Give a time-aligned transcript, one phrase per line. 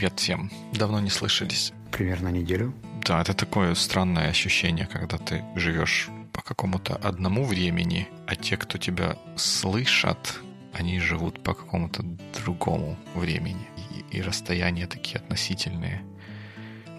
[0.00, 0.50] Привет всем.
[0.72, 1.74] Давно не слышались.
[1.92, 2.72] Примерно неделю.
[3.04, 8.78] Да, это такое странное ощущение, когда ты живешь по какому-то одному времени, а те, кто
[8.78, 10.40] тебя слышат,
[10.72, 12.02] они живут по какому-то
[12.42, 13.68] другому времени.
[13.76, 16.02] И, и расстояния такие относительные.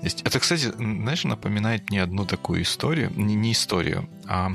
[0.03, 3.11] Это, кстати, знаешь, напоминает мне одну такую историю.
[3.15, 4.51] Не, не историю, а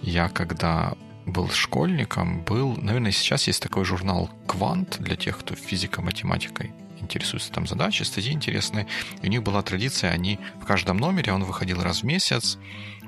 [0.00, 0.94] я когда
[1.26, 6.72] был школьником, был, наверное, сейчас есть такой журнал «Квант» для тех, кто физико-математикой
[7.04, 8.86] интересуется там задачи, статьи интересные.
[9.22, 12.58] И у них была традиция, они в каждом номере, он выходил раз в месяц,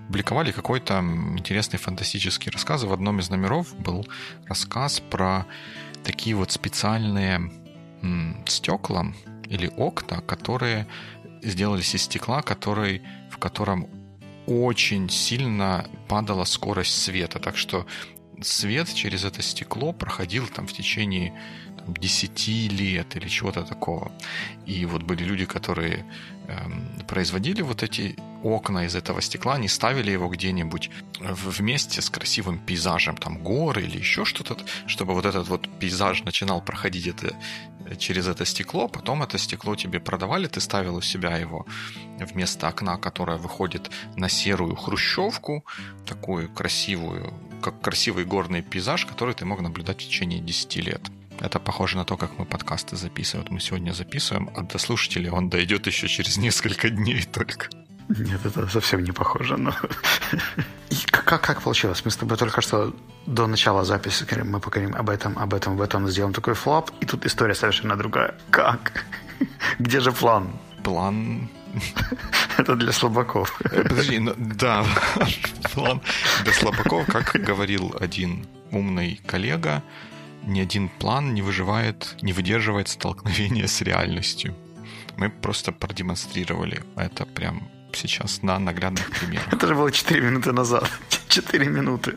[0.06, 1.00] публиковали какой-то
[1.36, 2.84] интересный фантастический рассказ.
[2.84, 4.06] В одном из номеров был
[4.46, 5.46] рассказ про
[6.05, 7.50] такие вот специальные
[8.46, 9.12] стекла
[9.48, 10.86] или окна, которые
[11.42, 13.88] сделались из стекла, который, в котором
[14.47, 17.41] очень сильно падала скорость света.
[17.41, 17.86] Так что
[18.41, 21.33] свет через это стекло проходил там в течение
[21.89, 24.12] 10 лет или чего-то такого.
[24.67, 26.05] И вот были люди, которые
[26.48, 32.59] эм, производили вот эти окна из этого стекла, они ставили его где-нибудь вместе с красивым
[32.59, 34.56] пейзажем, там горы или еще что-то,
[34.87, 37.34] чтобы вот этот вот пейзаж начинал проходить это,
[37.98, 41.67] через это стекло, потом это стекло тебе продавали, ты ставил у себя его
[42.19, 45.65] вместо окна, которое выходит на серую хрущевку,
[46.06, 51.03] такую красивую, как красивый горный пейзаж, который ты мог наблюдать в течение 10 лет.
[51.41, 53.47] Это похоже на то, как мы подкасты записываем.
[53.51, 57.69] Мы сегодня записываем, а до слушателей он дойдет еще через несколько дней только.
[58.09, 59.75] Нет, это совсем не похоже, но...
[60.91, 62.05] И как, как получилось?
[62.05, 62.95] Мы с тобой только что
[63.27, 67.06] до начала записи мы поговорим об этом, об этом, об этом, сделаем такой флап, и
[67.06, 68.34] тут история совершенно другая.
[68.50, 69.05] Как?
[69.78, 70.50] Где же план?
[70.84, 71.48] План...
[72.59, 73.61] Это для слабаков.
[73.65, 74.84] Э, подожди, ну, да,
[75.75, 76.00] план
[76.45, 79.83] для слабаков, как говорил один умный коллега,
[80.47, 84.55] ни один план не выживает, не выдерживает столкновения с реальностью.
[85.16, 89.53] Мы просто продемонстрировали это прям сейчас на наглядных примерах.
[89.53, 90.91] Это же было 4 минуты назад.
[91.28, 92.16] 4 минуты.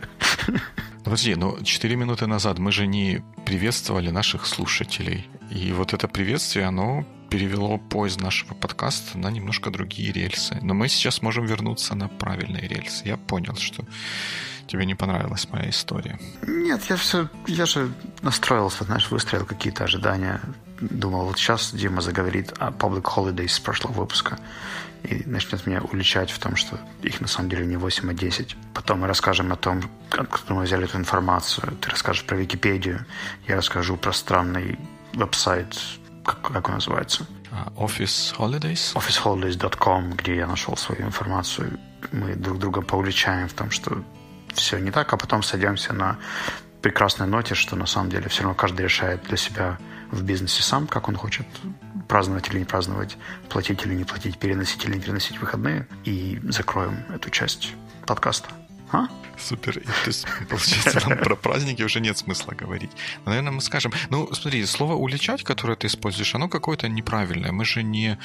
[1.04, 5.28] Подожди, ну 4 минуты назад мы же не приветствовали наших слушателей.
[5.50, 10.58] И вот это приветствие, оно перевело поезд нашего подкаста на немножко другие рельсы.
[10.62, 13.08] Но мы сейчас можем вернуться на правильные рельсы.
[13.08, 13.86] Я понял, что
[14.68, 16.20] тебе не понравилась моя история.
[16.48, 17.92] Нет, я все, я же
[18.22, 20.42] настроился, знаешь, выстроил какие-то ожидания.
[20.80, 24.40] Думал, вот сейчас Дима заговорит о Public Holidays с прошлого выпуска
[25.04, 28.56] и начнет меня уличать в том, что их на самом деле не 8, а 10.
[28.74, 31.78] Потом мы расскажем о том, откуда мы взяли эту информацию.
[31.82, 33.06] Ты расскажешь про Википедию,
[33.48, 34.78] я расскажу про странный
[35.14, 35.76] веб-сайт,
[36.30, 37.26] как, как он называется?
[37.52, 38.94] А, Office Holidays?
[38.96, 41.80] officeholidays.com, где я нашел свою информацию.
[42.12, 44.04] Мы друг друга поуличаем в том, что
[44.54, 46.18] все не так, а потом сойдемся на
[46.82, 49.78] прекрасной ноте, что на самом деле все равно каждый решает для себя
[50.12, 51.46] в бизнесе сам, как он хочет
[52.08, 53.18] праздновать или не праздновать,
[53.50, 55.88] платить или не платить, переносить или не переносить выходные.
[56.06, 57.74] И закроем эту часть
[58.06, 58.50] подкаста.
[58.92, 59.08] А?
[59.38, 59.78] Супер.
[59.78, 62.92] И, то есть, получается, нам про праздники уже нет смысла говорить.
[63.26, 63.94] Но, наверное, мы скажем...
[64.10, 67.52] Ну, смотри, слово «уличать», которое ты используешь, оно какое-то неправильное.
[67.52, 68.18] Мы же не...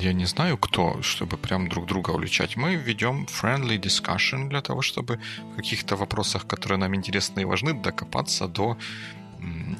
[0.00, 2.56] Я не знаю, кто, чтобы прям друг друга уличать.
[2.56, 5.20] Мы ведем friendly discussion для того, чтобы
[5.52, 8.76] в каких-то вопросах, которые нам интересны и важны, докопаться до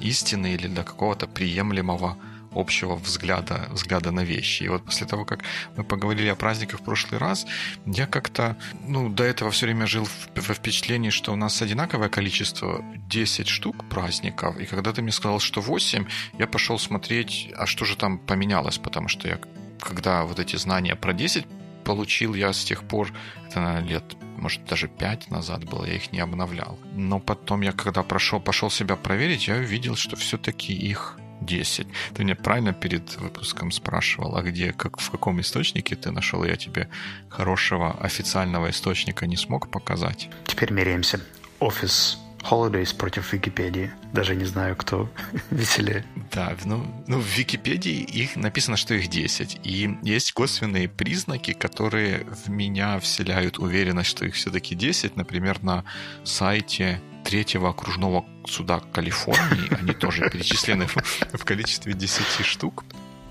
[0.01, 2.17] истины или до какого-то приемлемого
[2.55, 4.65] общего взгляда, взгляда на вещи.
[4.65, 5.45] И вот после того, как
[5.77, 7.47] мы поговорили о праздниках в прошлый раз,
[7.87, 8.57] я как-то,
[8.87, 13.89] ну, до этого все время жил во впечатлении, что у нас одинаковое количество 10 штук
[13.89, 16.07] праздников, и когда ты мне сказал, что 8,
[16.39, 19.39] я пошел смотреть, а что же там поменялось, потому что я,
[19.81, 21.47] когда вот эти знания про 10
[21.85, 23.13] получил, я с тех пор,
[23.49, 26.79] это, наверное, лет может, даже 5 назад было, я их не обновлял.
[26.93, 31.87] Но потом я, когда прошел, пошел себя проверить, я увидел, что все-таки их 10.
[32.15, 36.45] Ты меня правильно перед выпуском спрашивал, а где, как, в каком источнике ты нашел?
[36.45, 36.89] Я тебе
[37.29, 40.29] хорошего официального источника не смог показать.
[40.47, 41.21] Теперь меряемся.
[41.61, 42.19] Офис
[42.51, 43.91] Holidays против Википедии.
[44.13, 45.09] Даже не знаю, кто
[45.51, 46.05] веселее.
[46.33, 49.61] Да, ну, ну в Википедии их написано, что их 10.
[49.65, 55.17] И есть косвенные признаки, которые в меня вселяют уверенность, что их все-таки 10.
[55.17, 55.85] Например, на
[56.25, 60.87] сайте третьего окружного суда Калифорнии, они тоже перечислены
[61.33, 62.85] в количестве 10 штук.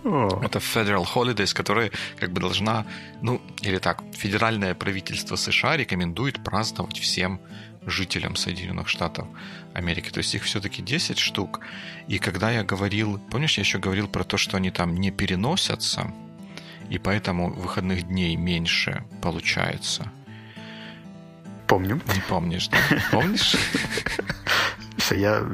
[0.03, 1.89] Это Federal Holidays, которая
[2.19, 2.85] как бы должна,
[3.21, 7.39] ну, или так, федеральное правительство США рекомендует праздновать всем
[7.85, 9.27] жителям Соединенных Штатов
[9.73, 10.09] Америки.
[10.09, 11.61] То есть их все-таки 10 штук.
[12.07, 16.13] И когда я говорил, помнишь, я еще говорил про то, что они там не переносятся,
[16.89, 20.11] и поэтому выходных дней меньше получается.
[21.67, 22.01] Помню.
[22.13, 22.77] Не помнишь, да?
[23.11, 23.55] Помнишь?
[25.13, 25.45] Все, я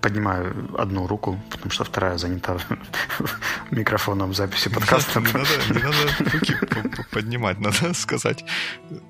[0.00, 2.56] поднимаю одну руку, потому что вторая занята
[3.70, 5.20] микрофоном записи подкаста.
[5.20, 6.56] Не надо, не надо руки
[7.12, 8.44] поднимать, надо сказать,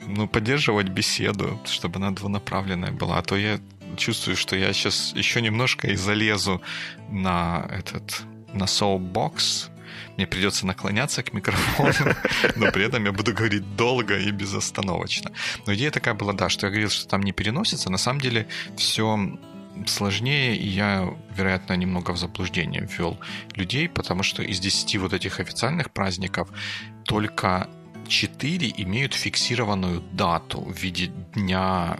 [0.06, 3.19] ну, поддерживать беседу, чтобы она двунаправленная была.
[3.19, 3.58] А то я
[3.96, 6.61] чувствую, что я сейчас еще немножко и залезу
[7.11, 9.70] на этот на soapbox,
[10.19, 12.14] мне придется наклоняться к микрофону,
[12.56, 15.31] но при этом я буду говорить долго и безостановочно.
[15.64, 17.88] Но идея такая была, да, что я говорил, что там не переносится.
[17.88, 19.38] На самом деле все
[19.86, 23.19] сложнее, и я, вероятно, немного в заблуждение ввел
[23.54, 26.48] людей, потому что из 10 вот этих официальных праздников
[27.04, 27.69] только
[28.08, 31.98] 4 имеют фиксированную дату в виде дня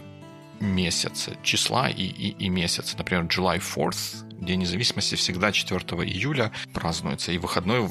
[0.59, 2.97] месяца, числа и, и, и месяца.
[2.97, 7.89] Например, July 4th День независимости всегда 4 июля празднуется, и выходной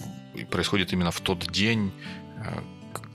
[0.51, 1.93] происходит именно в тот день,
[2.39, 2.61] э,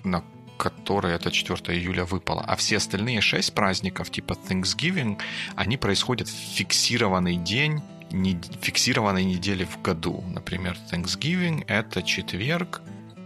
[0.04, 0.24] на
[0.58, 2.44] который это 4 июля выпало.
[2.48, 5.20] А все остальные шесть праздников, типа Thanksgiving,
[5.56, 10.24] они происходят в фиксированный день, не, фиксированной недели в году.
[10.28, 12.82] Например, Thanksgiving— это четверг,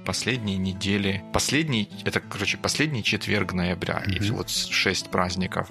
[0.06, 4.04] последней недели, последний, это, короче, последний четверг ноября.
[4.06, 4.26] Mm-hmm.
[4.26, 5.70] И вот шесть праздников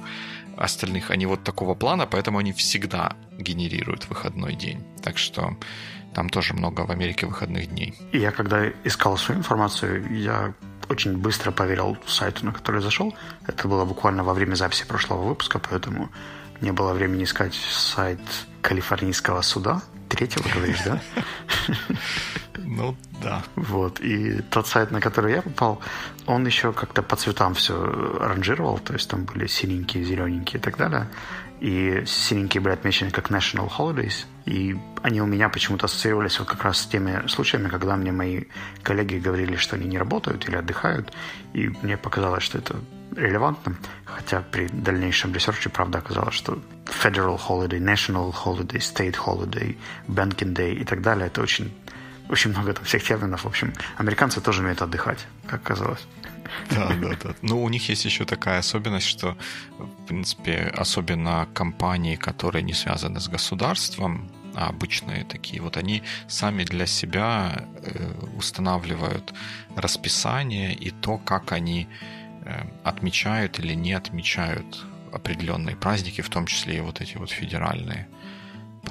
[0.56, 4.84] остальных, они вот такого плана, поэтому они всегда генерируют выходной день.
[5.02, 5.56] Так что
[6.16, 7.94] там тоже много в Америке выходных дней.
[8.10, 10.54] И я когда искал свою информацию, я
[10.88, 13.14] очень быстро поверил сайту, на который зашел.
[13.46, 16.08] Это было буквально во время записи прошлого выпуска, поэтому
[16.62, 18.20] не было времени искать сайт
[18.62, 19.82] Калифорнийского суда.
[20.08, 21.00] Третьего, говоришь, да?
[22.56, 23.42] Ну, да.
[23.56, 24.00] Вот.
[24.00, 25.80] И тот сайт, на который я попал,
[26.26, 27.74] он еще как-то по цветам все
[28.20, 28.78] ранжировал.
[28.78, 31.08] То есть там были синенькие, зелененькие и так далее.
[31.60, 34.26] И синенькие были отмечены как National Holidays.
[34.44, 38.44] И они у меня почему-то ассоциировались вот как раз с теми случаями, когда мне мои
[38.84, 41.12] коллеги говорили, что они не работают или отдыхают.
[41.52, 42.76] И мне показалось, что это
[43.16, 43.76] релевантно.
[44.04, 49.76] Хотя при дальнейшем research е, правда, оказалось, что Federal Holiday, National Holiday, State Holiday,
[50.06, 51.72] Banking Day и так далее, это очень
[52.28, 53.44] очень много там всех терминов.
[53.44, 56.06] В общем, американцы тоже умеют отдыхать, как оказалось.
[56.70, 57.34] Да, да, да.
[57.42, 59.36] Но у них есть еще такая особенность, что,
[59.78, 66.64] в принципе, особенно компании, которые не связаны с государством, а обычные такие, вот они сами
[66.64, 69.34] для себя э, устанавливают
[69.76, 71.88] расписание и то, как они
[72.44, 78.08] э, отмечают или не отмечают определенные праздники, в том числе и вот эти вот федеральные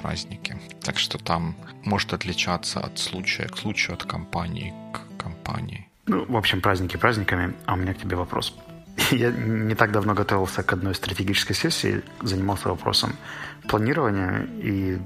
[0.00, 0.56] праздники.
[0.82, 5.88] Так что там может отличаться от случая к случаю, от компании к компании.
[6.06, 8.54] Ну, в общем, праздники праздниками, а у меня к тебе вопрос.
[9.10, 13.16] Я не так давно готовился к одной стратегической сессии, занимался вопросом
[13.68, 14.98] планирования, и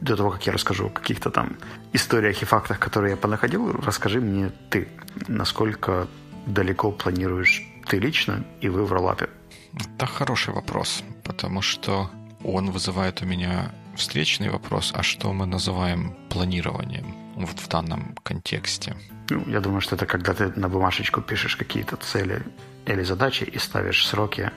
[0.00, 1.56] до того, как я расскажу о каких-то там
[1.94, 4.88] историях и фактах, которые я понаходил, расскажи мне ты,
[5.28, 6.06] насколько
[6.46, 9.28] далеко планируешь ты лично и вы в роллапе?
[9.72, 12.10] Это хороший вопрос, потому что
[12.44, 18.96] он вызывает у меня встречный вопрос, а что мы называем планированием вот в данном контексте?
[19.30, 22.42] Ну, я думаю, что это когда ты на бумажечку пишешь какие-то цели
[22.86, 24.50] или задачи и ставишь сроки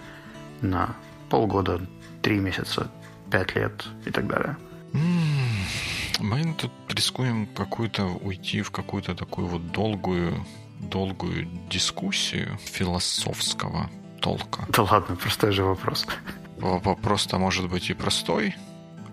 [0.62, 0.96] на
[1.30, 1.82] полгода,
[2.22, 2.92] три месяца,
[3.32, 4.58] пять лет и так далее.
[6.20, 10.46] Мы тут рискуем какую-то уйти в какую-то такую вот долгую,
[10.80, 13.90] долгую дискуссию философского
[14.22, 14.66] толка.
[14.70, 16.06] Да ладно, простой же вопрос.
[16.58, 18.56] Вопрос-то может быть и простой,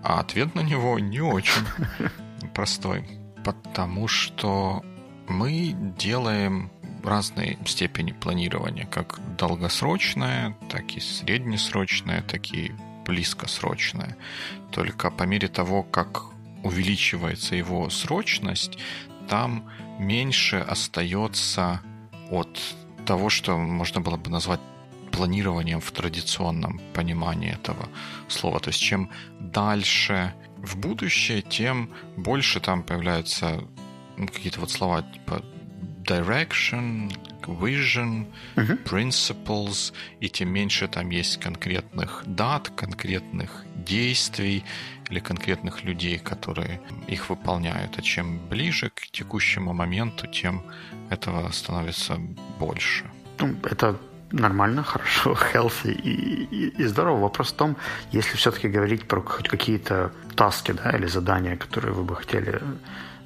[0.07, 1.65] а ответ на него не очень
[2.53, 3.03] простой.
[3.43, 4.81] Потому что
[5.27, 6.71] мы делаем
[7.03, 12.71] разные степени планирования, как долгосрочное, так и среднесрочное, так и
[13.05, 14.15] близкосрочное.
[14.71, 16.23] Только по мере того, как
[16.63, 18.77] увеличивается его срочность,
[19.27, 21.81] там меньше остается
[22.31, 22.57] от
[23.05, 24.61] того, что можно было бы назвать
[25.17, 27.89] планированием в традиционном понимании этого
[28.27, 28.59] слова.
[28.59, 29.09] То есть чем
[29.39, 33.63] дальше в будущее, тем больше там появляются
[34.17, 35.41] ну, какие-то вот слова типа
[36.03, 37.11] direction,
[37.47, 38.83] vision, uh-huh.
[38.83, 44.63] principles, и тем меньше там есть конкретных дат, конкретных действий
[45.09, 47.97] или конкретных людей, которые их выполняют.
[47.97, 50.61] А чем ближе к текущему моменту, тем
[51.09, 52.17] этого становится
[52.59, 53.05] больше.
[53.39, 53.97] Ну, это
[54.31, 57.21] нормально, хорошо, healthy и, и, и здорово.
[57.21, 57.75] Вопрос в том,
[58.11, 62.61] если все-таки говорить про хоть какие-то таски, да, или задания, которые вы бы хотели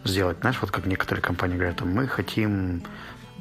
[0.04, 2.84] сделать, знаешь, вот как некоторые компании говорят, мы хотим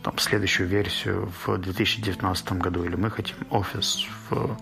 [0.03, 4.57] там, следующую версию в 2019 году, или мы хотим офис в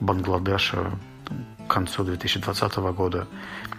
[0.00, 0.90] Бангладеше
[1.24, 3.26] там, к концу 2020 года,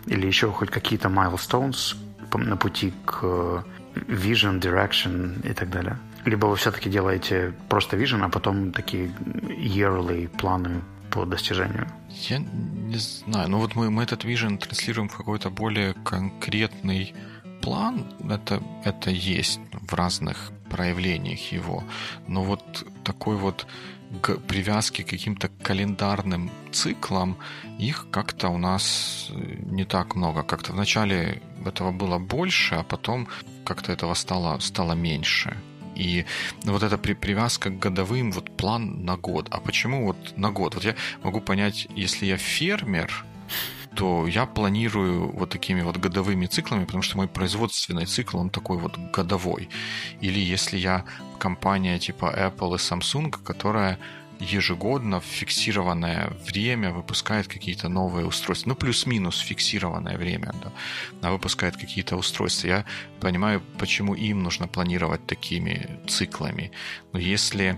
[0.08, 1.96] или еще хоть какие-то milestones
[2.34, 3.64] на пути к
[3.94, 5.98] vision, direction и так далее.
[6.26, 11.88] Либо вы все-таки делаете просто vision, а потом такие yearly планы по достижению?
[12.30, 13.50] Я не знаю.
[13.50, 17.14] Ну вот мы, мы этот вижен транслируем в какой-то более конкретный
[17.62, 18.06] план.
[18.30, 21.84] Это, это есть в разных проявлениях его.
[22.28, 23.68] Но вот такой вот
[24.48, 27.38] привязки к каким-то календарным циклам,
[27.80, 30.44] их как-то у нас э, не так много.
[30.44, 33.28] Как-то вначале этого было больше, а потом
[33.66, 35.58] как-то этого стало, стало меньше.
[35.96, 36.26] И
[36.64, 39.48] вот эта при, привязка к годовым, вот план на год.
[39.52, 40.76] А почему вот на год?
[40.76, 43.26] Вот я могу понять, если я фермер,
[43.96, 48.78] то я планирую вот такими вот годовыми циклами, потому что мой производственный цикл, он такой
[48.78, 49.70] вот годовой.
[50.22, 51.06] Или если я
[51.38, 54.00] компания типа Apple и Samsung, которая
[54.40, 58.70] ежегодно в фиксированное время выпускает какие-то новые устройства.
[58.70, 60.72] Ну, плюс-минус фиксированное время, да.
[61.22, 62.68] Она выпускает какие-то устройства.
[62.68, 62.86] Я
[63.20, 66.72] понимаю, почему им нужно планировать такими циклами.
[67.14, 67.78] Но если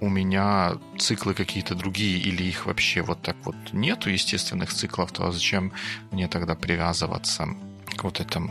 [0.00, 5.30] у меня циклы какие-то другие или их вообще вот так вот нету естественных циклов, то
[5.32, 5.72] зачем
[6.12, 7.48] мне тогда привязываться
[7.96, 8.50] к вот этим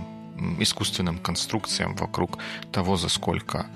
[0.60, 2.38] искусственным конструкциям вокруг
[2.72, 3.68] того, за сколько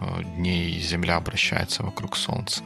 [0.00, 2.62] э, дней Земля обращается вокруг Солнца?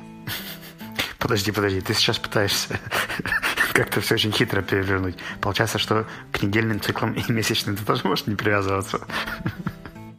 [1.18, 2.78] Подожди, подожди, ты сейчас пытаешься
[3.72, 5.16] как-то все очень хитро перевернуть.
[5.40, 9.00] Получается, что к недельным циклам и месячным ты тоже можешь не привязываться.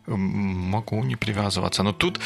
[0.08, 1.84] Могу не привязываться.
[1.84, 2.20] Но тут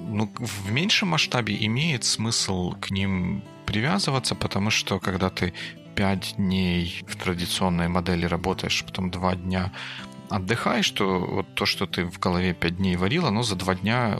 [0.00, 5.52] ну, в меньшем масштабе имеет смысл к ним привязываться, потому что когда ты
[5.94, 9.72] пять дней в традиционной модели работаешь, потом два дня
[10.30, 14.18] отдыхаешь, то вот то, что ты в голове пять дней варил, оно за два дня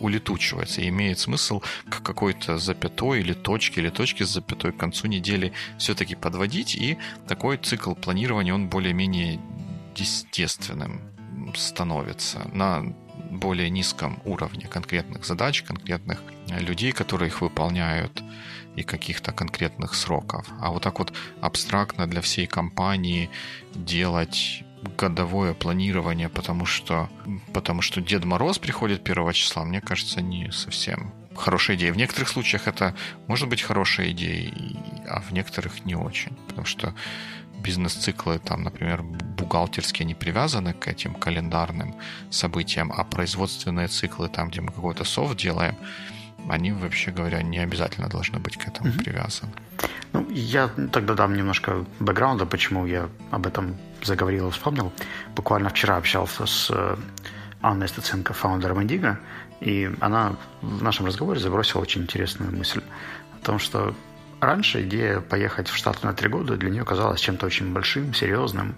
[0.00, 5.06] улетучивается и имеет смысл к какой-то запятой или точке, или точке с запятой к концу
[5.06, 9.40] недели все-таки подводить, и такой цикл планирования, он более-менее
[9.96, 11.00] естественным
[11.54, 12.82] становится на
[13.30, 18.22] более низком уровне конкретных задач, конкретных людей, которые их выполняют,
[18.76, 20.46] и каких-то конкретных сроков.
[20.60, 23.30] А вот так вот абстрактно для всей компании
[23.74, 27.08] делать годовое планирование, потому что,
[27.52, 31.92] потому что Дед Мороз приходит 1 числа, мне кажется, не совсем хорошая идея.
[31.92, 32.94] В некоторых случаях это
[33.26, 34.52] может быть хорошая идея,
[35.08, 36.36] а в некоторых не очень.
[36.48, 36.94] Потому что
[37.62, 41.94] бизнес-циклы, там, например, бухгалтерские, не привязаны к этим календарным
[42.30, 45.76] событиям, а производственные циклы, там, где мы какой-то софт делаем,
[46.48, 49.04] они, вообще говоря, не обязательно должны быть к этому mm-hmm.
[49.04, 49.52] привязаны.
[50.12, 54.92] Ну, я тогда дам немножко бэкграунда, почему я об этом заговорил и вспомнил.
[55.34, 56.96] Буквально вчера общался с э,
[57.60, 59.18] Анной Стаценко, фаундером Индиго,
[59.60, 62.82] и она в нашем разговоре забросила очень интересную мысль
[63.34, 63.94] о том, что
[64.40, 68.74] раньше идея поехать в Штаты на три года для нее казалась чем-то очень большим, серьезным.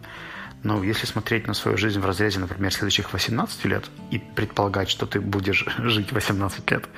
[0.62, 5.06] Но если смотреть на свою жизнь в разрезе, например, следующих 18 лет и предполагать, что
[5.06, 6.88] ты будешь жить 18 лет,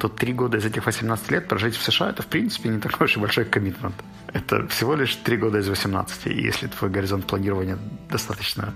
[0.00, 3.04] то три года из этих 18 лет прожить в США– это, в принципе, не такой
[3.04, 3.94] уж и большой коммитмент.
[4.32, 6.26] Это всего лишь три года из 18.
[6.26, 7.78] И если твой горизонт планирования
[8.08, 8.72] достаточно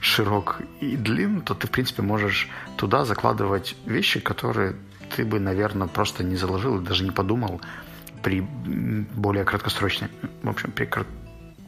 [0.00, 4.76] широк и длин, то ты, в принципе, можешь туда закладывать вещи, которые
[5.16, 7.60] ты бы, наверное, просто не заложил и даже не подумал
[8.22, 10.08] при более краткосрочной,
[10.44, 10.88] в общем, при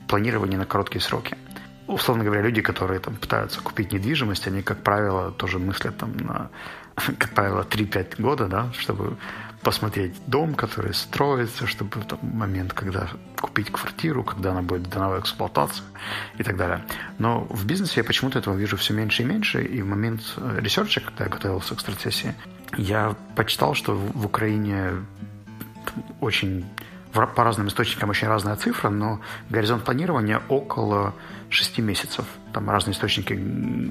[0.07, 1.37] планировании на короткие сроки.
[1.90, 6.50] Условно говоря, люди, которые там пытаются купить недвижимость, они, как правило, тоже мыслят там на
[7.18, 9.16] как правило, 3-5 года, да, чтобы
[9.62, 13.09] посмотреть дом, который строится, чтобы тот момент, когда
[13.40, 15.85] купить квартиру, когда она будет сдана в эксплуатацию
[16.38, 16.85] и так далее.
[17.18, 20.59] Но в бизнесе я почему-то этого вижу все меньше и меньше, и в момент э,
[20.61, 22.35] research а, когда я готовился к стратсессии,
[22.76, 24.92] я почитал, что в Украине
[26.20, 26.64] очень
[27.12, 29.20] по разным источникам очень разная цифра, но
[29.50, 31.12] горизонт планирования около
[31.50, 32.25] 6 месяцев.
[32.52, 33.35] Там разные источники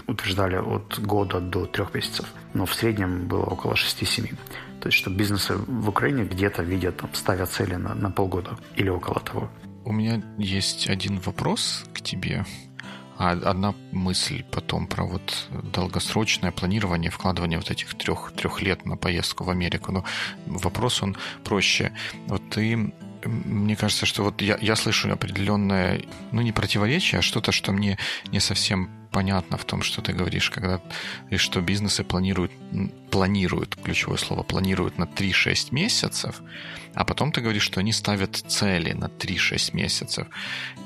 [0.07, 2.25] утверждали от года до трех месяцев.
[2.53, 4.35] Но в среднем было около 6-7.
[4.81, 8.89] То есть, что бизнесы в Украине где-то видят, там, ставят цели на, на полгода или
[8.89, 9.49] около того.
[9.85, 12.45] У меня есть один вопрос к тебе.
[13.17, 18.95] А одна мысль потом про вот долгосрочное планирование, вкладывание вот этих трех, трех лет на
[18.95, 19.91] поездку в Америку.
[19.91, 20.05] Но
[20.45, 21.91] вопрос он проще.
[22.27, 22.93] Вот ты
[23.25, 27.97] мне кажется, что вот я, я слышу определенное, ну не противоречие, а что-то, что мне
[28.31, 30.81] не совсем понятно в том, что ты говоришь, когда
[31.29, 32.51] и что бизнесы планируют,
[33.09, 36.41] планируют, ключевое слово, планируют на 3-6 месяцев,
[36.93, 40.27] а потом ты говоришь, что они ставят цели на 3-6 месяцев.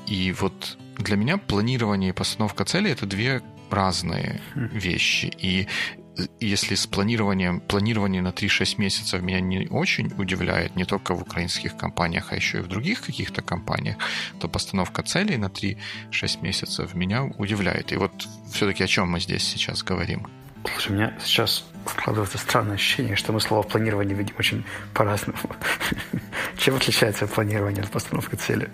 [0.06, 4.66] И вот для меня планирование и постановка целей это две разные хм.
[4.72, 5.32] вещи.
[5.38, 5.66] И
[6.40, 11.76] если с планированием, планирование на 3-6 месяцев меня не очень удивляет, не только в украинских
[11.76, 13.96] компаниях, а еще и в других каких-то компаниях,
[14.38, 17.92] то постановка целей на 3-6 месяцев меня удивляет.
[17.92, 18.12] И вот
[18.52, 20.26] все-таки о чем мы здесь сейчас говорим?
[20.72, 25.38] Слушай, у меня сейчас складывается странное ощущение, что мы слово планирование видим очень по-разному.
[26.58, 28.70] Чем отличается планирование от постановки цели?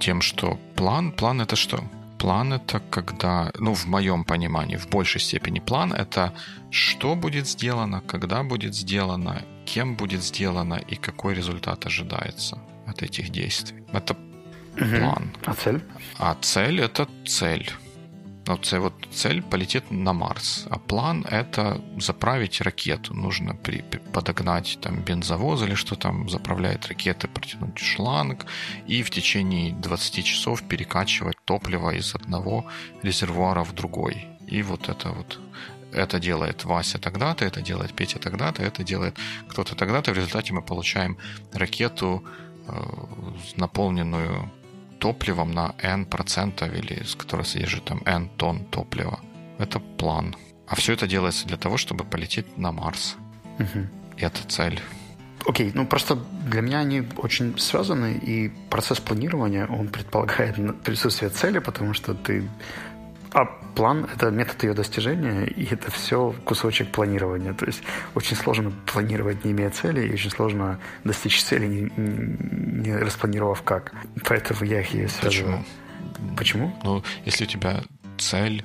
[0.00, 1.84] Тем, что план, план это что?
[2.20, 6.34] План это когда, ну, в моем понимании, в большей степени план это
[6.70, 13.30] что будет сделано, когда будет сделано, кем будет сделано и какой результат ожидается от этих
[13.30, 13.82] действий.
[13.92, 14.16] Это
[14.74, 15.30] план.
[15.46, 15.80] А цель?
[16.18, 17.70] А цель это цель.
[18.50, 20.66] Ну, це вот цель полететь на Марс.
[20.70, 23.14] А план— это заправить ракету.
[23.14, 28.46] Нужно при, подогнать там бензовоз или что там заправляет ракеты, протянуть шланг
[28.88, 32.64] и в течение 20 часов перекачивать топливо из одного
[33.02, 34.26] резервуара в другой.
[34.52, 35.38] И вот это вот
[35.92, 40.12] это делает Вася тогда-то, это делает Петя тогда-то, это делает кто-то тогда-то.
[40.12, 41.16] В результате мы получаем
[41.52, 42.22] ракету,
[42.68, 42.72] э,
[43.56, 44.50] наполненную
[45.00, 49.18] топливом на N процентов или которое содержит там N тонн топлива.
[49.58, 50.36] Это план.
[50.68, 53.16] А все это делается для того, чтобы полететь на Марс.
[53.58, 53.86] Угу.
[54.18, 54.80] И это цель.
[55.46, 56.16] Окей, ну просто
[56.50, 62.48] для меня они очень связаны, и процесс планирования, он предполагает присутствие цели, потому что ты
[63.32, 63.44] а
[63.74, 67.54] план— это метод ее достижения, и это все кусочек планирования.
[67.54, 67.82] То есть
[68.14, 73.92] очень сложно планировать, не имея цели, и очень сложно достичь цели, не, не распланировав как.
[74.24, 75.64] Поэтому я их и связываю.
[76.36, 76.36] Почему?
[76.36, 76.80] Почему?
[76.84, 77.82] Ну, если у тебя
[78.18, 78.64] цель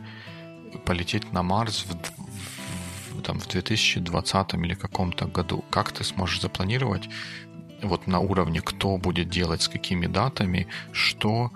[0.85, 7.09] полететь на Марс в, там, в 2020 или каком-то году, как ты сможешь запланировать
[7.81, 11.51] вот на уровне, кто будет делать с какими датами, что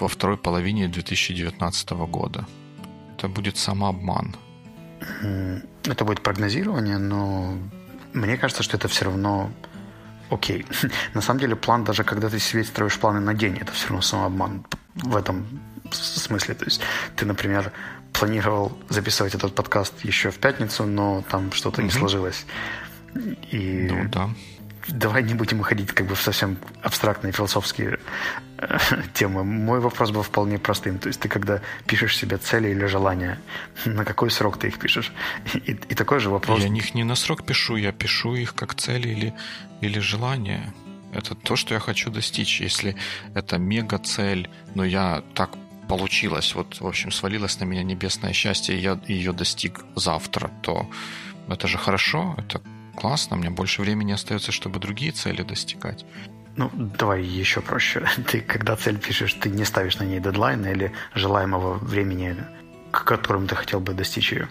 [0.00, 2.46] во второй половине 2019 года.
[3.16, 4.34] Это будет самообман.
[5.84, 7.54] Это будет прогнозирование, но
[8.12, 9.50] мне кажется, что это все равно
[10.30, 10.66] окей.
[11.14, 14.02] На самом деле план, даже когда ты себе строишь планы на день, это все равно
[14.02, 14.64] самообман
[14.94, 15.46] в этом
[15.92, 16.54] смысле.
[16.54, 16.80] То есть
[17.16, 17.72] ты, например,
[18.12, 21.84] планировал записывать этот подкаст еще в пятницу, но там что-то mm-hmm.
[21.84, 22.46] не сложилось.
[23.50, 24.30] И ну, да
[24.88, 27.98] давай не будем уходить как бы в совсем абстрактные философские
[28.58, 28.78] э,
[29.14, 29.44] темы.
[29.44, 30.98] Мой вопрос был вполне простым.
[30.98, 33.38] То есть ты когда пишешь себе цели или желания,
[33.84, 35.12] на какой срок ты их пишешь?
[35.54, 36.60] И, и такой же вопрос...
[36.60, 39.34] Я них не на срок пишу, я пишу их как цели или,
[39.80, 40.72] или желания.
[41.12, 42.60] Это то, что я хочу достичь.
[42.60, 42.96] Если
[43.34, 45.50] это мега-цель, но я так
[45.88, 50.88] получилось, вот, в общем, свалилось на меня небесное счастье, и я ее достиг завтра, то
[51.48, 52.62] это же хорошо, это
[52.96, 56.04] классно, мне больше времени остается, чтобы другие цели достигать.
[56.56, 58.02] Ну, давай еще проще.
[58.26, 62.36] Ты, когда цель пишешь, ты не ставишь на ней дедлайн или желаемого времени,
[62.90, 64.48] к которому ты хотел бы достичь ее?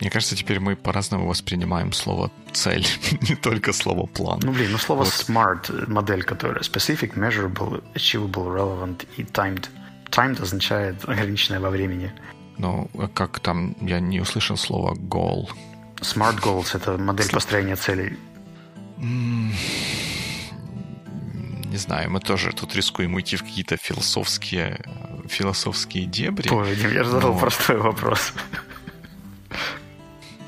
[0.00, 2.86] Мне кажется, теперь мы по-разному воспринимаем слово «цель»,
[3.28, 4.40] не только слово «план».
[4.42, 5.08] Ну, блин, ну слово вот.
[5.08, 9.68] SMART, модель, которая specific, measurable, achievable, relevant и timed.
[10.10, 12.12] Timed означает ограниченное во времени.
[12.58, 15.48] Ну, как там, я не услышал слово «goal».
[16.06, 18.16] Smart Goals– это модель построения целей.
[21.76, 24.80] Не знаю, мы тоже тут рискуем уйти в какие-то философские,
[25.28, 26.48] философские дебри.
[26.48, 27.38] Ой, я же задал но...
[27.38, 28.32] простой вопрос.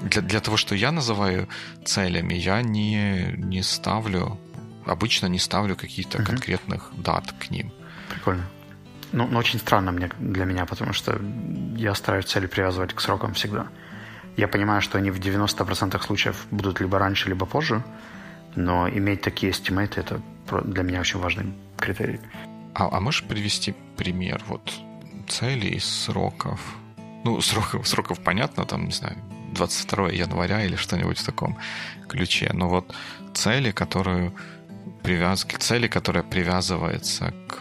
[0.01, 1.49] Для, для того, что я называю
[1.85, 4.39] целями, я не, не ставлю,
[4.87, 6.25] обычно не ставлю каких-то uh-huh.
[6.25, 7.73] конкретных дат к ним.
[8.09, 8.45] Прикольно.
[9.13, 11.21] Ну, но очень странно мне, для меня, потому что
[11.77, 13.67] я стараюсь цели привязывать к срокам всегда.
[14.39, 17.83] Я понимаю, что они в 90% случаев будут либо раньше, либо позже,
[18.55, 20.21] но иметь такие эстимейты– это
[20.65, 22.21] для меня очень важный критерий.
[22.73, 24.73] А, а можешь привести пример вот
[25.29, 26.61] целей и сроков?
[27.25, 29.17] Ну, сроков, сроков понятно, там, не знаю,
[29.55, 31.59] 22 января или что-нибудь в таком
[32.09, 32.51] ключе.
[32.53, 32.95] Но вот
[33.35, 34.33] цели, которую
[35.03, 35.47] привяз...
[35.59, 37.61] цели, которая привязывается к,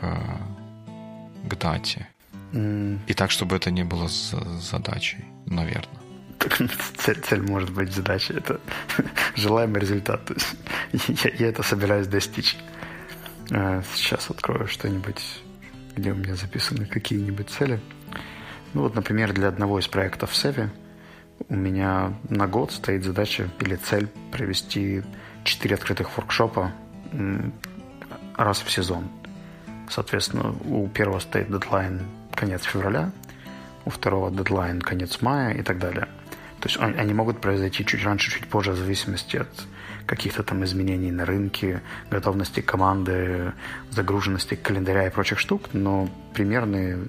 [1.44, 2.08] к дате.
[2.52, 3.00] Mm.
[3.08, 6.07] И так, чтобы это не было задачей, наверное.
[6.98, 8.34] цель, цель может быть задача.
[8.34, 8.60] Это
[9.36, 10.26] желаемый результат.
[10.26, 12.58] То есть я, я это собираюсь достичь.
[13.52, 15.22] А, сейчас открою что-нибудь,
[15.96, 17.80] где у меня записаны какие-нибудь цели.
[18.74, 20.70] Ну вот, например, для одного из проектов в Севе
[21.50, 25.04] у меня на год стоит задача или цель провести
[25.44, 26.74] 4 открытых воркшопа
[28.36, 29.10] раз в сезон.
[29.90, 32.02] Соответственно, у первого стоит дедлайн
[32.34, 33.12] конец февраля,
[33.86, 36.08] у второго дедлайн конец мая и так далее.
[36.68, 39.48] То есть они могут произойти чуть раньше, чуть позже, в зависимости от
[40.06, 43.54] каких-то там изменений на рынке, готовности команды,
[43.92, 47.08] загруженности календаря и прочих штук, но примерные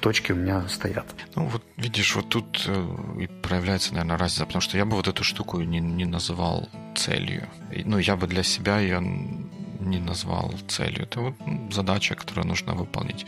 [0.00, 1.06] точки у меня стоят.
[1.36, 2.86] Ну вот видишь, вот тут э,
[3.20, 7.46] и проявляется, наверное, разница, потому что я бы вот эту штуку не, не называл целью.
[7.84, 11.02] Ну, я бы для себя ее не назвал целью.
[11.02, 11.34] Это вот
[11.70, 13.26] задача, которую нужно выполнить.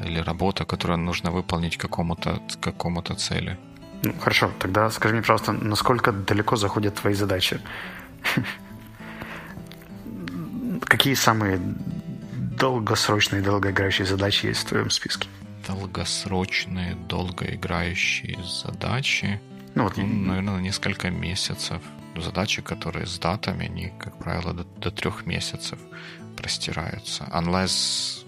[0.00, 3.58] Или работа, которую нужно выполнить какому-то какому цели.
[4.02, 7.60] Ну, хорошо, тогда скажи мне, пожалуйста, насколько далеко заходят твои задачи?
[10.80, 11.60] Какие самые
[12.58, 15.28] долгосрочные, долгоиграющие задачи есть в твоем списке?
[15.66, 19.40] Долгосрочные, долгоиграющие задачи.
[19.74, 21.80] Ну, вот, ну, наверное, на несколько месяцев.
[22.16, 25.78] Задачи, которые с датами, они, как правило, до, до трех месяцев
[26.36, 27.24] простираются.
[27.32, 28.24] Unless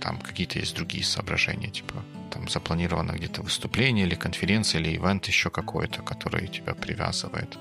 [0.00, 2.02] там какие-то есть другие соображения, типа
[2.38, 7.58] там запланировано где-то выступление или конференция или ивент еще какой-то, который тебя привязывает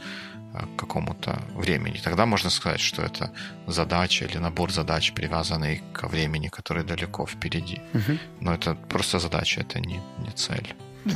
[0.54, 2.00] э, к какому-то времени.
[2.04, 3.32] Тогда можно сказать, что это
[3.68, 7.82] задача или набор задач, привязанный к времени, который далеко впереди.
[7.94, 8.18] Угу.
[8.42, 10.76] Но это просто задача, это не, не цель.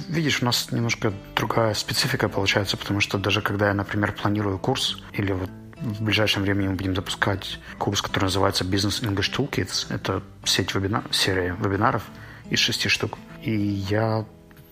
[0.09, 4.97] Видишь, у нас немножко другая специфика получается, потому что даже когда я, например, планирую курс,
[5.13, 5.49] или вот
[5.81, 9.93] в ближайшем времени мы будем запускать курс, который называется Business English Toolkits.
[9.93, 11.03] Это сеть вебина...
[11.11, 12.03] серия вебинаров
[12.51, 13.17] из шести штук.
[13.41, 14.25] И я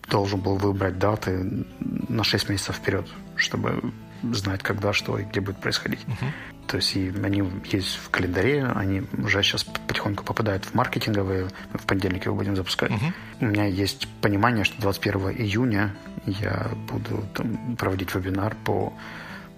[0.09, 5.59] должен был выбрать даты на 6 месяцев вперед, чтобы знать, когда, что и где будет
[5.59, 5.99] происходить.
[6.05, 6.31] Uh-huh.
[6.67, 11.49] То есть и они есть в календаре, они уже сейчас потихоньку попадают в маркетинговые.
[11.73, 12.91] В понедельник его будем запускать.
[12.91, 13.13] Uh-huh.
[13.41, 18.93] У меня есть понимание, что 21 июня я буду там, проводить вебинар по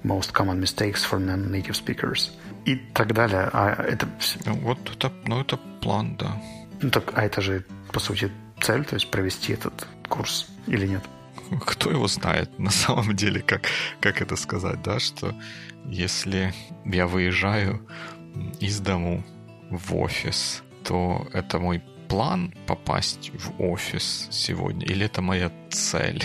[0.03, 2.31] most common mistakes for non-native speakers
[2.65, 3.49] и так далее.
[3.51, 4.07] А это...
[4.45, 6.41] Ну, вот это, ну, это план, да.
[6.81, 11.03] Ну, так, а это же, по сути, цель, то есть провести этот курс или нет?
[11.65, 13.63] Кто его знает на самом деле, как,
[13.99, 15.35] как это сказать, да, что
[15.85, 16.53] если
[16.85, 17.85] я выезжаю
[18.59, 19.23] из дому
[19.69, 24.85] в офис, то это мой план попасть в офис сегодня?
[24.85, 26.21] Или это моя цель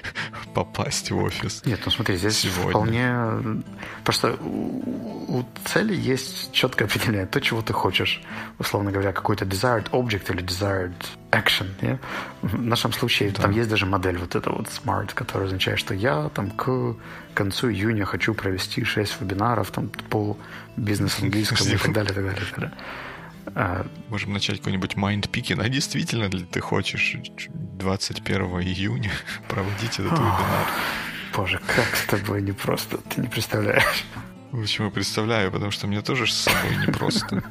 [0.54, 1.62] попасть в офис?
[1.64, 2.70] Нет, ну смотри, здесь сегодня?
[2.70, 3.62] вполне...
[4.02, 7.26] Просто у, у цели есть четкое определение.
[7.26, 8.20] То, чего ты хочешь.
[8.58, 11.68] Условно говоря, какой-то desired object или desired action.
[11.82, 12.00] Yeah?
[12.42, 13.42] В нашем случае да.
[13.42, 16.96] там есть даже модель вот эта вот smart, которая означает, что я там к
[17.34, 20.36] концу июня хочу провести 6 вебинаров там по
[20.76, 22.72] бизнес-английскому и так далее, и так далее, и так далее.
[23.60, 25.60] А, Можем начать какой-нибудь mind picking.
[25.60, 27.16] А действительно ли ты хочешь
[27.48, 29.10] 21 июня
[29.48, 30.66] проводить этот вебинар?
[31.34, 34.04] Боже, как с тобой непросто, ты не представляешь.
[34.52, 35.50] Почему представляю?
[35.50, 37.42] Потому что мне тоже с собой непросто.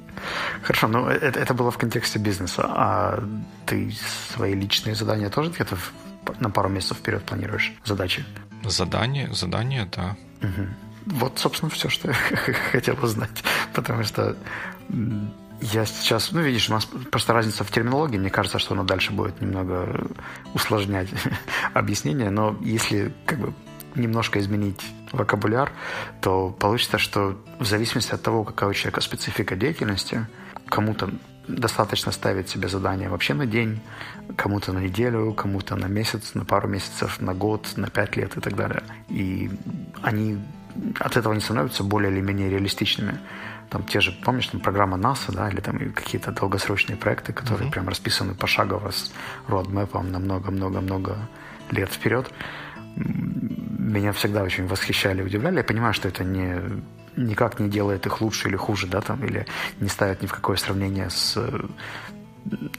[0.62, 2.64] Хорошо, но это, это было в контексте бизнеса.
[2.66, 3.22] А
[3.66, 3.94] ты
[4.34, 5.76] свои личные задания тоже где-то
[6.40, 7.74] на пару месяцев вперед планируешь?
[7.84, 8.24] Задачи?
[8.64, 10.16] Задание, задание, да.
[10.40, 10.68] Угу.
[11.18, 12.08] Вот, собственно, все, что
[12.46, 13.44] я хотел узнать.
[13.74, 14.34] Потому что
[15.62, 18.18] я сейчас, ну, видишь, у нас просто разница в терминологии.
[18.18, 20.06] Мне кажется, что она дальше будет немного
[20.54, 21.08] усложнять
[21.74, 22.30] объяснение.
[22.30, 23.54] Но если как бы
[23.94, 24.80] немножко изменить
[25.12, 25.70] вокабуляр,
[26.20, 30.26] то получится, что в зависимости от того, какая у человека специфика деятельности,
[30.66, 31.10] кому-то
[31.46, 33.80] достаточно ставить себе задание вообще на день,
[34.36, 38.40] кому-то на неделю, кому-то на месяц, на пару месяцев, на год, на пять лет и
[38.40, 38.82] так далее.
[39.08, 39.50] И
[40.02, 40.38] они
[40.98, 43.18] от этого не становятся более или менее реалистичными
[43.72, 47.72] там те же, помнишь, там программа НАСА, да, или там какие-то долгосрочные проекты, которые mm-hmm.
[47.72, 49.12] прям расписаны пошагово с
[49.48, 51.16] родмэпом на много-много-много
[51.70, 52.30] лет вперед.
[52.96, 55.56] Меня всегда очень восхищали, удивляли.
[55.56, 56.82] Я понимаю, что это не
[57.16, 59.46] никак не делает их лучше или хуже, да, там, или
[59.80, 61.38] не ставит ни в какое сравнение с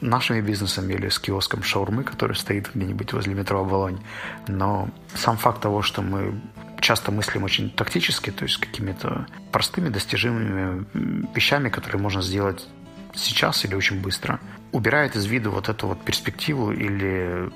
[0.01, 3.99] нашими бизнесами или с киоском шаурмы, который стоит где-нибудь возле метро Оболонь.
[4.47, 6.39] Но сам факт того, что мы
[6.83, 10.85] часто мыслим очень тактически, то есть какими-то простыми достижимыми
[11.33, 12.67] вещами, которые можно сделать
[13.15, 14.39] сейчас или очень быстро,
[14.71, 17.49] убирает из виду вот эту вот перспективу или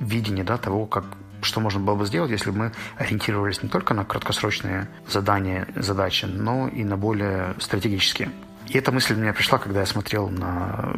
[0.00, 1.04] видение да, того, как
[1.42, 6.24] что можно было бы сделать, если бы мы ориентировались не только на краткосрочные задания, задачи,
[6.24, 8.30] но и на более стратегические.
[8.68, 10.94] И эта мысль у меня пришла, когда я смотрел на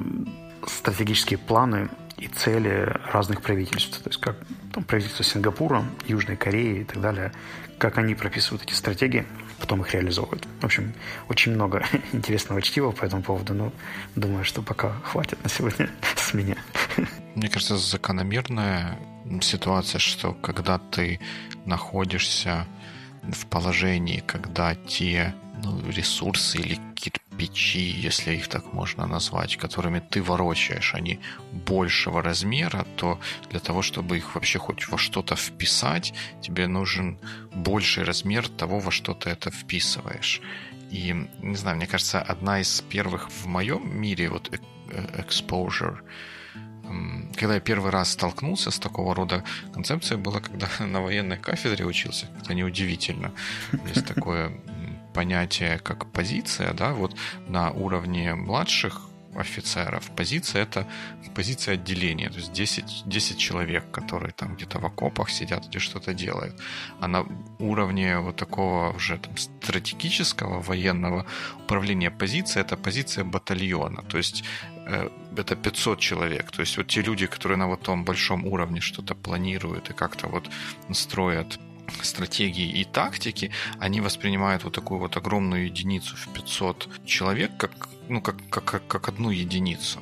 [0.66, 4.00] стратегические планы и цели разных правительств.
[4.02, 4.36] То есть как
[4.72, 7.32] там, правительство Сингапура, Южной Кореи и так далее,
[7.78, 9.24] как они прописывают эти стратегии,
[9.60, 10.46] потом их реализовывают.
[10.60, 10.92] В общем,
[11.28, 13.72] очень много интересного чтива по этому поводу, но
[14.16, 16.56] думаю, что пока хватит на сегодня с меня.
[17.34, 18.98] Мне кажется, закономерная
[19.40, 21.20] ситуация, что когда ты
[21.64, 22.66] находишься
[23.22, 30.22] в положении, когда те ну, ресурсы или кирпичи, если их так можно назвать, которыми ты
[30.22, 31.20] ворочаешь, они
[31.52, 37.18] большего размера, то для того, чтобы их вообще хоть во что-то вписать, тебе нужен
[37.54, 40.40] больший размер того, во что ты это вписываешь.
[40.90, 44.58] И, не знаю, мне кажется, одна из первых в моем мире вот э,
[44.90, 45.98] э, exposure,
[47.36, 49.44] когда я первый раз столкнулся с такого рода
[49.74, 52.26] концепцией, было, когда на военной кафедре учился.
[52.42, 53.32] Это неудивительно.
[53.94, 54.52] Есть такое
[55.18, 57.16] понятие как позиция, да, вот
[57.48, 59.00] на уровне младших
[59.34, 60.10] офицеров.
[60.16, 60.86] Позиция— это
[61.34, 66.14] позиция отделения, то есть 10, 10 человек, которые там где-то в окопах сидят, где что-то
[66.14, 66.54] делают.
[67.00, 67.26] А на
[67.58, 71.24] уровне вот такого уже там, стратегического военного
[71.64, 74.44] управления позицией это позиция батальона, то есть
[74.86, 76.50] э, это 500 человек.
[76.50, 80.28] То есть вот те люди, которые на вот том большом уровне что-то планируют и как-то
[80.28, 80.50] вот
[80.92, 81.58] строят
[82.02, 88.20] стратегии и тактики, они воспринимают вот такую вот огромную единицу в 500 человек как, ну,
[88.20, 90.00] как, как, как одну единицу.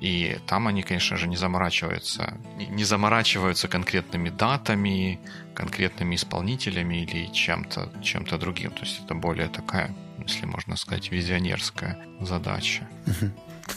[0.00, 5.18] И там они, конечно же, не заморачиваются, не заморачиваются конкретными датами,
[5.54, 8.70] конкретными исполнителями или чем-то чем другим.
[8.70, 9.94] То есть это более такая,
[10.24, 12.88] если можно сказать, визионерская задача.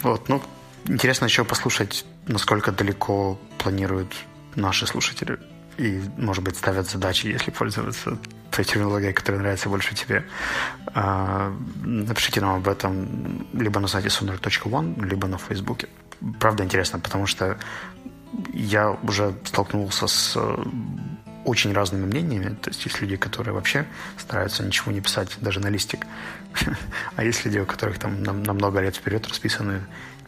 [0.04, 0.42] Вот, ну,
[0.86, 4.16] интересно еще послушать, насколько далеко планируют
[4.56, 5.38] наши слушатели
[5.78, 8.18] и, может быть, ставят задачи, если пользоваться
[8.52, 10.26] той терминологией, которая нравится больше тебе.
[10.94, 11.54] А,
[11.84, 15.88] напишите нам об этом либо на сайте sonar.one, либо на Фейсбуке.
[16.40, 17.58] Правда интересно, потому что
[18.54, 20.64] я уже столкнулся с э,
[21.46, 22.56] очень разными мнениями.
[22.56, 23.86] То есть есть люди, которые вообще
[24.18, 26.06] стараются ничего не писать, даже на листик.
[27.16, 29.82] А есть люди, у которых там на, на много лет вперед расписаны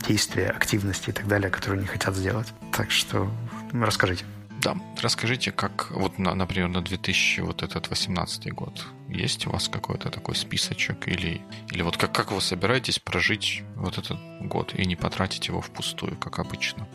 [0.07, 2.53] действия, активности и так далее, которые не хотят сделать.
[2.71, 3.31] Так что
[3.71, 4.25] расскажите.
[4.63, 9.67] Да, расскажите, как, вот, на, например, на 2000, вот этот 18 год, есть у вас
[9.67, 14.85] какой-то такой списочек или, или вот как, как вы собираетесь прожить вот этот год и
[14.85, 16.87] не потратить его впустую, как обычно?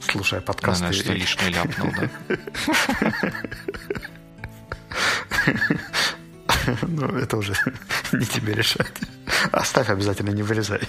[0.00, 0.84] Слушая подкасты...
[0.84, 2.10] Наверное, что лишнее ляпнул, да?
[6.82, 7.54] Ну, это уже
[8.10, 8.90] не тебе решать.
[9.52, 10.80] Оставь обязательно, не вырезай.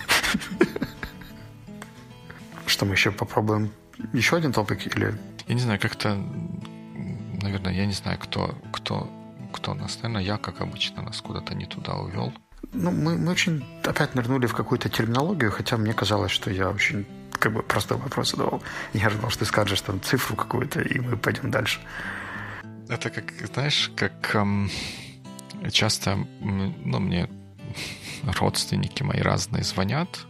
[2.65, 3.71] Что мы еще попробуем?
[4.13, 5.15] Еще один топик или
[5.47, 6.17] я не знаю, как-то,
[7.41, 9.09] наверное, я не знаю, кто, кто,
[9.53, 9.97] кто нас.
[10.01, 12.33] Наверное, я, как обычно, нас куда-то не туда увел.
[12.73, 17.05] Ну, мы, мы очень опять нырнули в какую-то терминологию, хотя мне казалось, что я очень
[17.39, 18.61] как бы простой вопрос задавал.
[18.93, 21.79] Я ожидал, что ты скажешь там цифру какую-то, и мы пойдем дальше.
[22.89, 24.69] Это как, знаешь, как эм,
[25.71, 27.29] часто, ну, мне
[28.39, 30.25] родственники мои разные звонят,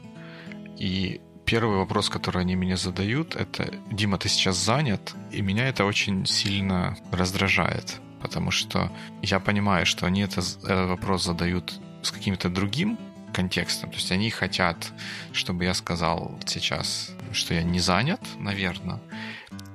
[0.78, 5.86] и первый вопрос, который они мне задают, это «Дима, ты сейчас занят?» И меня это
[5.86, 12.50] очень сильно раздражает, потому что я понимаю, что они это, этот вопрос задают с каким-то
[12.50, 12.98] другим
[13.34, 13.90] контекстом.
[13.92, 14.92] То есть они хотят,
[15.32, 19.00] чтобы я сказал сейчас, что я не занят, наверное.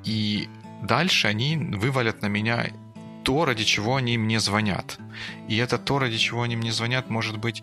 [0.04, 0.48] И
[0.82, 2.66] дальше они вывалят на меня
[3.24, 4.98] то, ради чего они мне звонят.
[5.48, 7.62] И это то, ради чего они мне звонят, может быть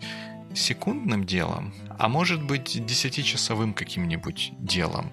[0.54, 5.12] секундным делом, а может быть десятичасовым каким-нибудь делом.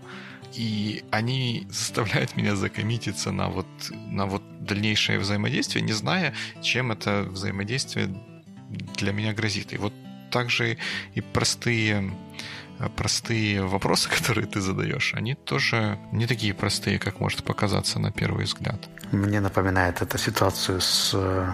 [0.54, 7.24] И они заставляют меня закоммититься на вот, на вот дальнейшее взаимодействие, не зная, чем это
[7.30, 8.10] взаимодействие
[8.98, 9.74] для меня грозит.
[9.74, 9.94] И вот
[10.32, 10.78] также
[11.14, 12.12] и простые
[12.96, 18.46] простые вопросы, которые ты задаешь, они тоже не такие простые, как может показаться на первый
[18.46, 18.88] взгляд.
[19.12, 21.52] Мне напоминает эта ситуацию с э,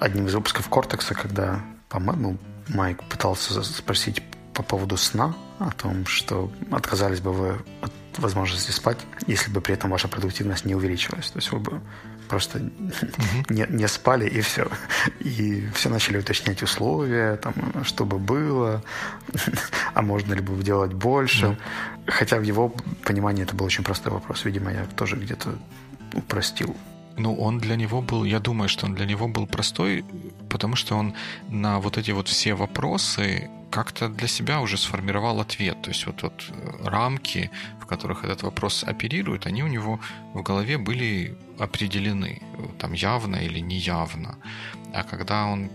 [0.00, 4.22] одним из выпусков Кортекса, когда, по-моему, Майк пытался спросить
[4.52, 9.74] по поводу сна, о том, что отказались бы вы от возможности спать, если бы при
[9.74, 11.30] этом ваша продуктивность не увеличилась.
[11.30, 11.80] То есть вы бы
[12.28, 12.60] просто
[13.48, 14.68] не, не спали и все.
[15.20, 18.82] И все начали уточнять условия, там, что бы было,
[19.94, 21.58] а можно ли бы делать больше.
[22.06, 22.74] Хотя в его
[23.04, 24.44] понимании это был очень простой вопрос.
[24.44, 25.56] Видимо, я тоже где-то
[26.14, 26.76] упростил
[27.16, 30.04] ну, он для него был, я думаю, что он для него был простой,
[30.48, 31.14] потому что он
[31.48, 35.82] на вот эти вот все вопросы как-то для себя уже сформировал ответ.
[35.82, 37.50] То есть вот, вот э, рамки,
[37.80, 39.98] в которых этот вопрос оперирует, они у него
[40.34, 42.40] в голове были определены,
[42.78, 44.36] там явно или неявно.
[44.92, 45.70] А когда он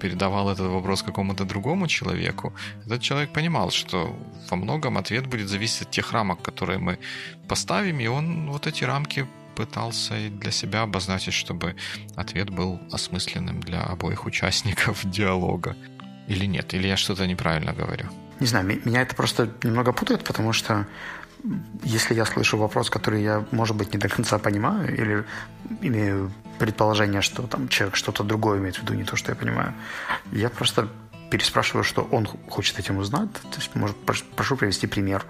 [0.00, 2.52] передавал этот вопрос какому-то другому человеку,
[2.86, 4.16] этот человек понимал, что
[4.50, 6.98] во многом ответ будет зависеть от тех рамок, которые мы
[7.48, 9.26] поставим, и он вот эти рамки
[9.60, 11.74] пытался для себя обозначить, чтобы
[12.16, 15.76] ответ был осмысленным для обоих участников диалога.
[16.28, 16.74] Или нет?
[16.74, 18.06] Или я что-то неправильно говорю?
[18.40, 20.86] Не знаю, меня это просто немного путает, потому что
[21.84, 25.24] если я слышу вопрос, который я, может быть, не до конца понимаю, или
[25.82, 29.74] имею предположение, что там человек что-то другое имеет в виду, не то, что я понимаю,
[30.32, 30.88] я просто
[31.30, 33.32] переспрашиваю, что он хочет этим узнать.
[33.32, 33.96] То есть, может,
[34.36, 35.24] прошу привести пример.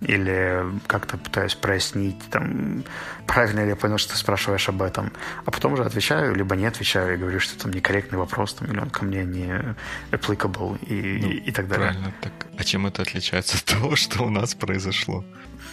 [0.00, 2.84] Или как-то пытаюсь прояснить, там,
[3.26, 5.12] правильно ли я понял, что ты спрашиваешь об этом.
[5.44, 8.78] А потом уже отвечаю, либо не отвечаю, и говорю, что там некорректный вопрос, там, или
[8.78, 9.76] он ко мне не
[10.10, 11.92] applicable, и, ну, и, и так далее.
[11.92, 12.12] Правильно.
[12.20, 12.32] Так.
[12.58, 15.24] А чем это отличается от того, что у нас произошло?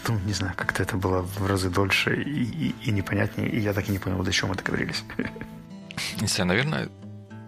[0.07, 3.73] Ну, не знаю, как-то это было в разы дольше и, и, и непонятнее, и я
[3.73, 5.03] так и не понял, о чем мы договорились.
[6.19, 6.89] Не знаю, наверное,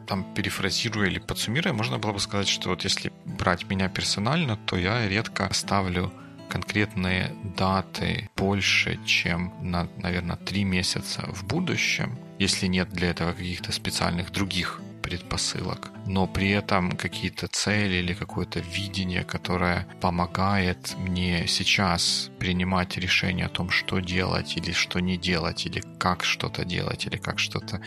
[0.08, 4.78] там перефразируя или подсуммируя, можно было бы сказать, что вот если брать меня персонально, то
[4.78, 6.12] я редко ставлю
[6.50, 13.72] конкретные даты больше, чем на, наверное, три месяца в будущем, если нет для этого каких-то
[13.72, 22.32] специальных других предпосылок, но при этом какие-то цели или какое-то видение, которое помогает мне сейчас
[22.40, 27.18] принимать решение о том, что делать или что не делать, или как что-то делать, или
[27.18, 27.82] как что-то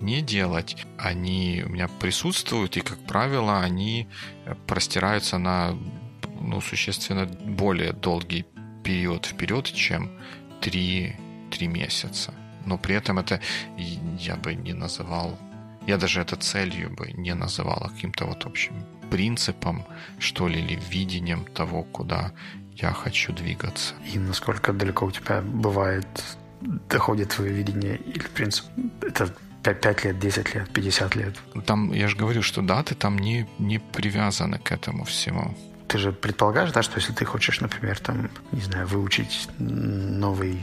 [0.00, 4.06] не делать, они у меня присутствуют, и, как правило, они
[4.66, 5.76] простираются на
[6.40, 8.44] ну, существенно более долгий
[8.84, 10.10] период вперед, чем
[10.60, 11.16] 3,
[11.50, 12.34] 3 месяца.
[12.66, 13.40] Но при этом это
[14.18, 15.38] я бы не называл,
[15.88, 18.74] я даже это целью бы не называл а каким-то вот общим
[19.10, 19.84] принципом,
[20.18, 22.32] что ли, или видением того, куда
[22.76, 23.94] я хочу двигаться.
[24.14, 26.06] И насколько далеко у тебя бывает,
[26.60, 28.66] доходит твое видение или принцип?
[29.00, 31.34] Это 5 лет, 10 лет, 50 лет?
[31.64, 35.56] Там, я же говорю, что даты там не, не привязаны к этому всему
[35.88, 40.60] ты же предполагаешь, да, что если ты хочешь, например, там, не знаю, выучить новый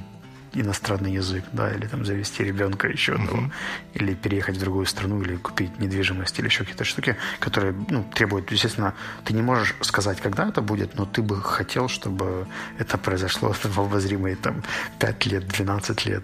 [0.56, 3.52] иностранный язык, да, или там завести ребенка еще одного, uh-huh.
[3.94, 8.52] или переехать в другую страну, или купить недвижимость, или еще какие-то штуки, которые, ну, требуют,
[8.52, 12.48] естественно, ты не можешь сказать, когда это будет, но ты бы хотел, чтобы
[12.80, 14.64] это произошло в обозримые там
[15.00, 16.24] 5 лет, 12 лет,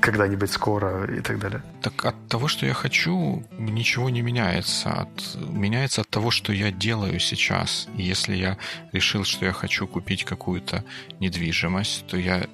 [0.00, 1.62] когда-нибудь скоро и так далее.
[1.82, 4.92] Так от того, что я хочу, ничего не меняется.
[4.92, 7.88] От, меняется от того, что я делаю сейчас.
[7.96, 8.56] И если я
[8.92, 10.84] решил, что я хочу купить какую-то
[11.20, 12.46] недвижимость, то я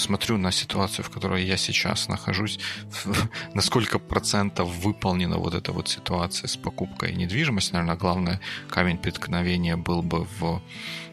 [0.00, 2.58] смотрю на ситуацию, в которой я сейчас нахожусь,
[3.54, 7.72] на сколько процентов выполнена вот эта вот ситуация с покупкой недвижимости.
[7.72, 10.62] Наверное, главный камень преткновения был бы в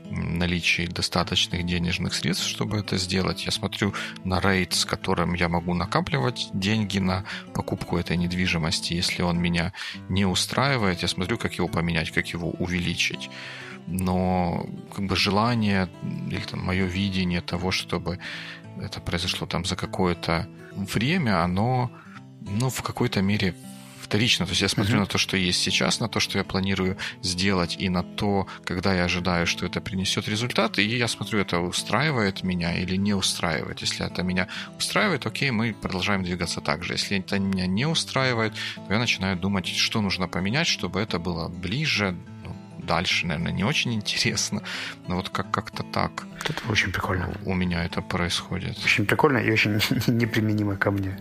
[0.09, 3.45] наличии достаточных денежных средств, чтобы это сделать.
[3.45, 8.93] Я смотрю на рейд, с которым я могу накапливать деньги на покупку этой недвижимости.
[8.93, 9.73] Если он меня
[10.09, 13.29] не устраивает, я смотрю, как его поменять, как его увеличить.
[13.87, 18.19] Но как бы желание или там, мое видение того, чтобы
[18.81, 21.91] это произошло там за какое-то время, оно
[22.41, 23.55] ну, в какой-то мере
[24.07, 24.45] вторично.
[24.45, 25.01] То есть я смотрю uh-huh.
[25.01, 28.93] на то, что есть сейчас, на то, что я планирую сделать, и на то, когда
[28.93, 33.81] я ожидаю, что это принесет результат, и я смотрю, это устраивает меня или не устраивает.
[33.81, 36.93] Если это меня устраивает, окей, мы продолжаем двигаться так же.
[36.93, 38.53] Если это меня не устраивает,
[38.87, 42.15] то я начинаю думать, что нужно поменять, чтобы это было ближе,
[42.87, 44.63] дальше, наверное, не очень интересно,
[45.07, 46.25] но вот как- как-то так.
[46.43, 47.31] Это очень прикольно.
[47.45, 48.77] У меня это происходит.
[48.83, 49.73] Очень прикольно и очень
[50.07, 51.19] неприменимо ко мне.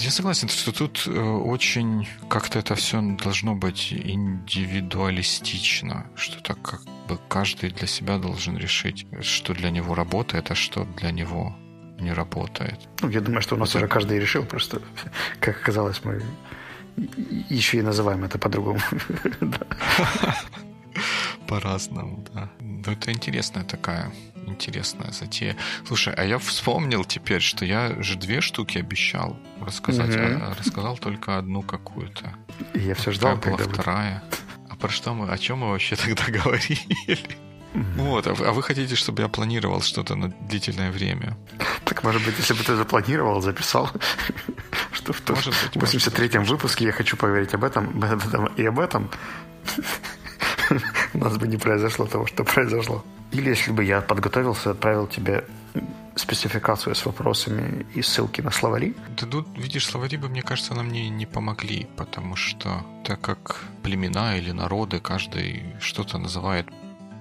[0.00, 6.80] Я согласен, что тут э, очень как-то это все должно быть индивидуалистично, что так как
[7.06, 11.54] бы каждый для себя должен решить, что для него работает, а что для него
[12.00, 12.88] не работает.
[13.02, 13.78] Ну, я думаю, что у нас это...
[13.78, 14.80] уже каждый решил, просто,
[15.40, 16.22] как оказалось, мы
[17.48, 18.80] еще и называем это по-другому.
[21.48, 22.50] По-разному, да.
[22.60, 24.12] Но это интересная такая
[24.48, 25.56] интересная затея.
[25.86, 31.38] Слушай, а я вспомнил теперь, что я же две штуки обещал рассказать, а рассказал только
[31.38, 32.34] одну какую-то.
[32.74, 34.22] Я все ждал, Какая была вторая.
[34.68, 37.18] А про что мы, о чем мы вообще тогда говорили?
[37.96, 41.36] Вот, а вы, а вы хотите, чтобы я планировал что-то на длительное время?
[41.84, 43.90] Так, может быть, если бы ты запланировал, записал,
[45.12, 49.10] в 83-м выпуске я хочу поговорить об этом, об этом и об этом,
[51.14, 53.04] у нас бы не произошло того, что произошло.
[53.32, 55.44] Или если бы я подготовился, отправил тебе
[56.16, 58.94] спецификацию с вопросами и ссылки на словари.
[59.16, 63.64] Да тут, видишь, словари бы, мне кажется, нам не, не помогли, потому что так как
[63.82, 66.66] племена или народы, каждый что-то называет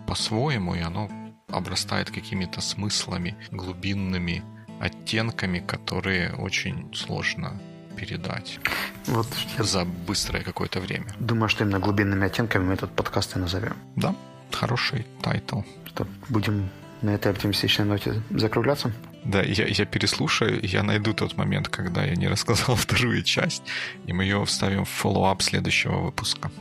[0.07, 1.09] по-своему, и оно
[1.49, 4.43] обрастает какими-то смыслами, глубинными
[4.79, 7.59] оттенками, которые очень сложно
[7.97, 8.59] передать
[9.07, 11.07] вот я за быстрое какое-то время.
[11.19, 13.75] Думаю, что именно глубинными оттенками мы этот подкаст и назовем.
[13.95, 14.15] Да,
[14.51, 15.61] хороший title.
[15.85, 16.69] Что, будем
[17.01, 18.91] на этой оптимистичной ноте закругляться?
[19.23, 23.63] Да, я, я переслушаю, я найду тот момент, когда я не рассказал вторую часть,
[24.05, 26.51] и мы ее вставим в follow-up следующего выпуска.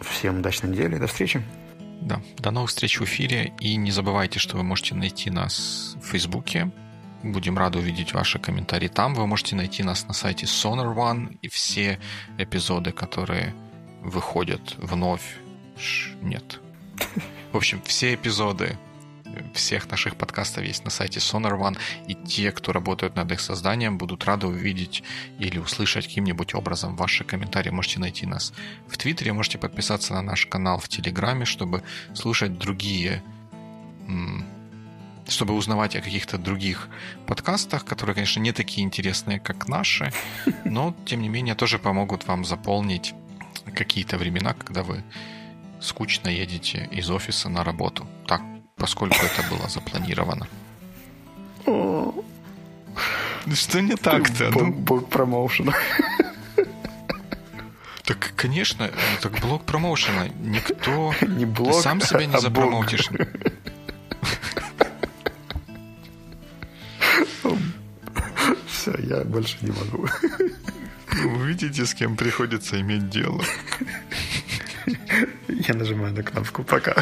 [0.00, 1.42] Всем удачной недели, до встречи.
[2.00, 6.06] Да, до новых встреч в эфире, и не забывайте, что вы можете найти нас в
[6.06, 6.70] Фейсбуке,
[7.22, 9.14] Будем рады увидеть ваши комментарии там.
[9.14, 11.98] Вы можете найти нас на сайте Sonar One и все
[12.38, 13.54] эпизоды, которые
[14.02, 15.36] выходят вновь.
[15.78, 16.60] Ш, нет.
[17.52, 18.78] В общем, все эпизоды
[19.54, 23.98] всех наших подкастов есть на сайте Sonar One, и те, кто работают над их созданием,
[23.98, 25.02] будут рады увидеть
[25.38, 27.70] или услышать каким-нибудь образом ваши комментарии.
[27.70, 28.52] Можете найти нас
[28.88, 31.82] в Твиттере, можете подписаться на наш канал в Телеграме, чтобы
[32.14, 33.22] слушать другие
[35.30, 36.88] чтобы узнавать о каких-то других
[37.26, 40.12] подкастах, которые, конечно, не такие интересные, как наши,
[40.64, 43.14] но, тем не менее, тоже помогут вам заполнить
[43.74, 45.04] какие-то времена, когда вы
[45.80, 48.06] скучно едете из офиса на работу.
[48.26, 48.42] Так,
[48.76, 50.46] поскольку это было запланировано.
[53.54, 54.50] Что не так-то?
[54.50, 55.06] Бог, ну...
[55.06, 55.72] промоушена.
[58.04, 58.90] Так, конечно,
[59.22, 60.28] так блок промоушена.
[60.40, 61.14] Никто...
[61.22, 63.08] Не блок, Ты сам себя не а запромоутишь.
[68.66, 70.06] Все, я больше не могу.
[71.12, 73.42] Вы видите, с кем приходится иметь дело.
[75.48, 76.94] Я нажимаю на кнопку «Пока».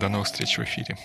[0.00, 0.96] До новых встреч в эфире.